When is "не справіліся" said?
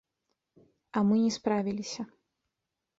1.27-2.11